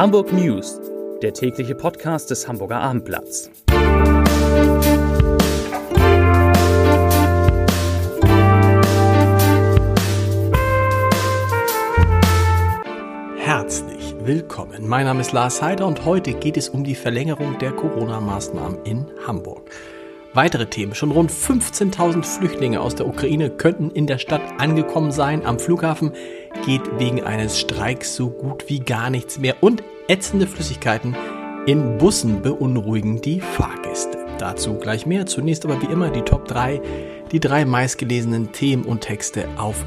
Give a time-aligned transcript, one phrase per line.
[0.00, 0.80] Hamburg News,
[1.20, 3.50] der tägliche Podcast des Hamburger Abendblatts.
[13.36, 14.88] Herzlich willkommen.
[14.88, 19.04] Mein Name ist Lars Heider und heute geht es um die Verlängerung der Corona-Maßnahmen in
[19.26, 19.70] Hamburg.
[20.32, 20.94] Weitere Themen.
[20.94, 25.44] Schon rund 15.000 Flüchtlinge aus der Ukraine könnten in der Stadt angekommen sein.
[25.44, 26.12] Am Flughafen
[26.64, 29.56] geht wegen eines Streiks so gut wie gar nichts mehr.
[29.60, 31.16] Und ätzende Flüssigkeiten
[31.66, 34.18] in Bussen beunruhigen die Fahrgäste.
[34.38, 35.26] Dazu gleich mehr.
[35.26, 36.80] Zunächst aber wie immer die Top 3,
[37.32, 39.84] die drei meistgelesenen Themen und Texte auf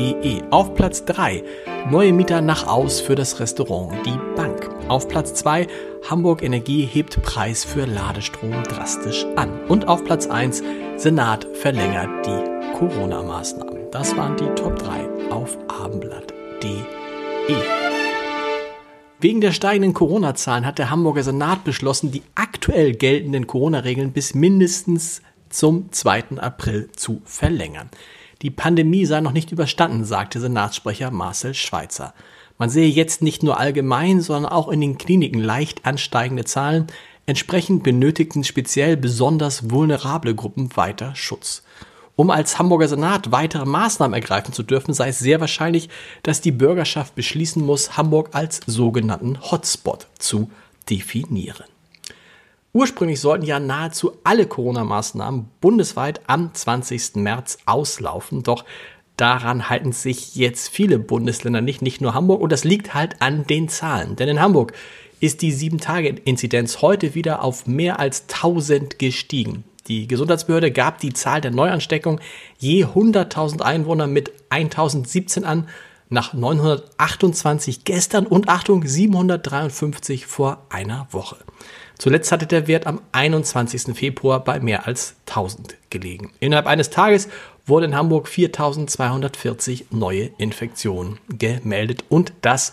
[0.00, 0.42] abendblatt.de.
[0.50, 1.42] Auf Platz 3
[1.90, 4.68] neue Mieter nach aus für das Restaurant Die Bank.
[4.88, 5.66] Auf Platz 2
[6.08, 9.50] Hamburg Energie hebt Preis für Ladestrom drastisch an.
[9.68, 10.62] Und auf Platz 1
[10.96, 13.90] Senat verlängert die Corona-Maßnahmen.
[13.90, 17.54] Das waren die Top 3 auf abendblatt.de.
[19.20, 25.20] Wegen der steigenden Corona-Zahlen hat der Hamburger Senat beschlossen, die aktuell geltenden Corona-Regeln bis mindestens
[25.50, 26.38] zum 2.
[26.38, 27.90] April zu verlängern.
[28.42, 32.14] Die Pandemie sei noch nicht überstanden, sagte Senatssprecher Marcel Schweitzer.
[32.56, 36.86] Man sehe jetzt nicht nur allgemein, sondern auch in den Kliniken leicht ansteigende Zahlen.
[37.26, 41.62] Entsprechend benötigten speziell besonders vulnerable Gruppen weiter Schutz.
[42.16, 45.90] Um als Hamburger Senat weitere Maßnahmen ergreifen zu dürfen, sei es sehr wahrscheinlich,
[46.22, 50.50] dass die Bürgerschaft beschließen muss, Hamburg als sogenannten Hotspot zu
[50.88, 51.69] definieren.
[52.72, 57.16] Ursprünglich sollten ja nahezu alle Corona-Maßnahmen bundesweit am 20.
[57.16, 58.64] März auslaufen, doch
[59.20, 62.40] Daran halten sich jetzt viele Bundesländer nicht, nicht nur Hamburg.
[62.40, 64.16] Und das liegt halt an den Zahlen.
[64.16, 64.72] Denn in Hamburg
[65.20, 69.64] ist die 7-Tage-Inzidenz heute wieder auf mehr als 1000 gestiegen.
[69.88, 72.18] Die Gesundheitsbehörde gab die Zahl der Neuansteckung
[72.58, 75.68] je 100.000 Einwohner mit 1017 an,
[76.10, 81.36] nach 928 gestern und Achtung 753 vor einer Woche.
[81.98, 83.96] Zuletzt hatte der Wert am 21.
[83.96, 86.32] Februar bei mehr als 1000 gelegen.
[86.40, 87.28] Innerhalb eines Tages
[87.66, 92.72] wurden in Hamburg 4240 neue Infektionen gemeldet und das,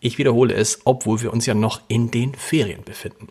[0.00, 3.28] ich wiederhole es, obwohl wir uns ja noch in den Ferien befinden.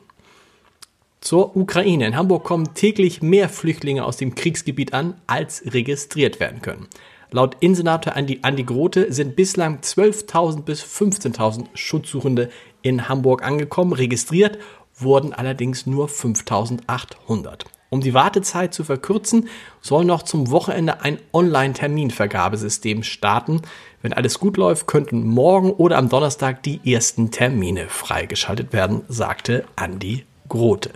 [1.22, 2.08] Zur Ukraine.
[2.08, 6.88] In Hamburg kommen täglich mehr Flüchtlinge aus dem Kriegsgebiet an, als registriert werden können.
[7.32, 12.50] Laut Innensenator Andi, Andi Grote sind bislang 12.000 bis 15.000 Schutzsuchende
[12.82, 13.94] in Hamburg angekommen.
[13.94, 14.58] Registriert
[14.96, 17.66] wurden allerdings nur 5.800.
[17.90, 19.48] Um die Wartezeit zu verkürzen,
[19.82, 23.62] soll noch zum Wochenende ein Online-Terminvergabesystem starten.
[24.02, 29.66] Wenn alles gut läuft, könnten morgen oder am Donnerstag die ersten Termine freigeschaltet werden, sagte
[29.76, 30.92] Andi Grote.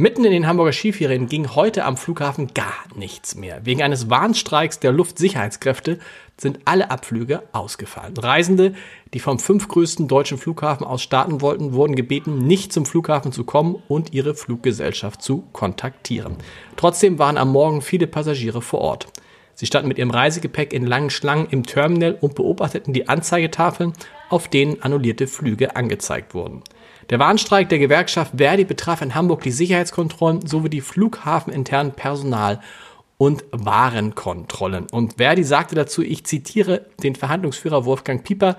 [0.00, 3.66] Mitten in den Hamburger Skiferien ging heute am Flughafen gar nichts mehr.
[3.66, 5.98] Wegen eines Warnstreiks der Luftsicherheitskräfte
[6.36, 8.16] sind alle Abflüge ausgefallen.
[8.16, 8.74] Reisende,
[9.12, 13.82] die vom fünfgrößten deutschen Flughafen aus starten wollten, wurden gebeten, nicht zum Flughafen zu kommen
[13.88, 16.36] und ihre Fluggesellschaft zu kontaktieren.
[16.76, 19.08] Trotzdem waren am Morgen viele Passagiere vor Ort.
[19.56, 23.94] Sie standen mit ihrem Reisegepäck in langen Schlangen im Terminal und beobachteten die Anzeigetafeln,
[24.28, 26.62] auf denen annullierte Flüge angezeigt wurden.
[27.10, 32.60] Der Warnstreik der Gewerkschaft Verdi betraf in Hamburg die Sicherheitskontrollen sowie die flughafeninternen Personal-
[33.16, 34.86] und Warenkontrollen.
[34.90, 38.56] Und Verdi sagte dazu, ich zitiere den Verhandlungsführer Wolfgang Pieper,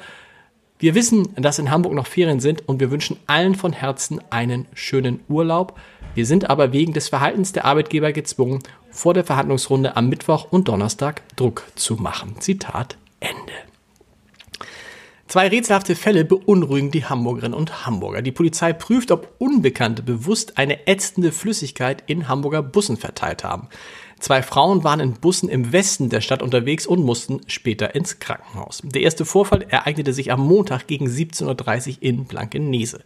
[0.82, 4.66] wir wissen, dass in Hamburg noch Ferien sind und wir wünschen allen von Herzen einen
[4.74, 5.78] schönen Urlaub.
[6.16, 10.70] Wir sind aber wegen des Verhaltens der Arbeitgeber gezwungen, vor der Verhandlungsrunde am Mittwoch und
[10.70, 12.40] Donnerstag Druck zu machen.
[12.40, 13.69] Zitat Ende.
[15.30, 18.24] Zwei rätselhafte Fälle beunruhigen die Hamburgerinnen und Hamburger.
[18.24, 23.68] Die Polizei prüft, ob Unbekannte bewusst eine ätzende Flüssigkeit in Hamburger Bussen verteilt haben.
[24.20, 28.82] Zwei Frauen waren in Bussen im Westen der Stadt unterwegs und mussten später ins Krankenhaus.
[28.84, 33.04] Der erste Vorfall ereignete sich am Montag gegen 17.30 Uhr in Blankenese.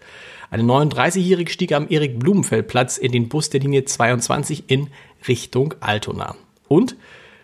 [0.50, 4.88] Eine 39-Jährige stieg am Erik-Blumenfeld-Platz in den Bus der Linie 22 in
[5.28, 6.38] Richtung Altona.
[6.69, 6.95] Und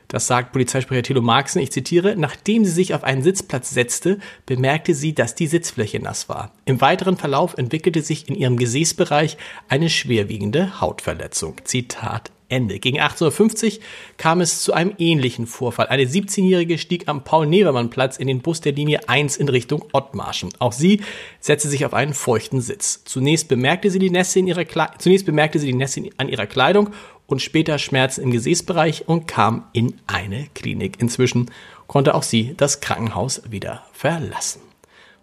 [0.10, 4.94] das sagt Polizeisprecher Thilo Marxen, ich zitiere, nachdem sie sich auf einen Sitzplatz setzte, bemerkte
[4.94, 6.52] sie, dass die Sitzfläche nass war.
[6.66, 9.38] Im weiteren Verlauf entwickelte sich in ihrem Gesäßbereich
[9.70, 11.56] eine schwerwiegende Hautverletzung.
[11.64, 12.80] Zitat Ende.
[12.80, 13.84] Gegen 18.50 Uhr
[14.18, 15.88] kam es zu einem ähnlichen Vorfall.
[15.88, 20.50] Eine 17-Jährige stieg am Paul-Nevermann-Platz in den Bus der Linie 1 in Richtung Ottmarschen.
[20.60, 21.02] Auch sie
[21.40, 23.04] setzte sich auf einen feuchten Sitz.
[23.06, 24.66] Zunächst bemerkte sie die Nässe, in ihrer
[24.98, 26.90] Zunächst bemerkte sie die Nässe an ihrer Kleidung
[27.28, 31.00] und später Schmerzen im Gesäßbereich und kam in eine Klinik.
[31.00, 31.52] Inzwischen
[31.88, 34.62] konnte auch sie das Krankenhaus wieder verlassen.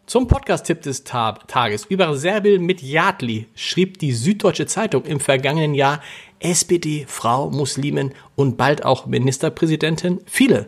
[0.07, 6.01] Zum Podcast-Tipp des Tages über Serbil mit Yadli schrieb die Süddeutsche Zeitung im vergangenen Jahr
[6.41, 10.21] SPD, Frau, Muslimin und bald auch Ministerpräsidentin.
[10.27, 10.67] Viele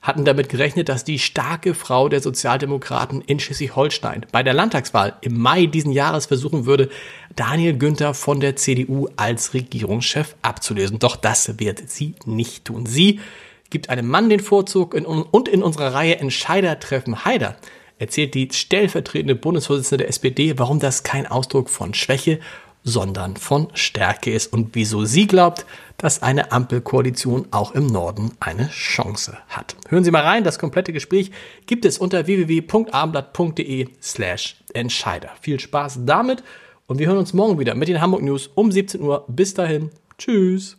[0.00, 5.38] hatten damit gerechnet, dass die starke Frau der Sozialdemokraten in Schleswig-Holstein bei der Landtagswahl im
[5.38, 6.88] Mai diesen Jahres versuchen würde,
[7.34, 10.98] Daniel Günther von der CDU als Regierungschef abzulösen.
[10.98, 12.86] Doch das wird sie nicht tun.
[12.86, 13.20] Sie
[13.70, 17.56] gibt einem Mann den Vorzug und in unserer Reihe Entscheider treffen Haider
[17.98, 22.38] erzählt die stellvertretende Bundesvorsitzende der SPD, warum das kein Ausdruck von Schwäche,
[22.88, 25.66] sondern von Stärke ist und wieso sie glaubt,
[25.98, 29.76] dass eine Ampelkoalition auch im Norden eine Chance hat.
[29.88, 31.30] Hören Sie mal rein, das komplette Gespräch
[31.66, 35.30] gibt es unter www.abendblatt.de slash Entscheider.
[35.40, 36.42] Viel Spaß damit
[36.86, 39.24] und wir hören uns morgen wieder mit den Hamburg News um 17 Uhr.
[39.28, 40.78] Bis dahin, tschüss.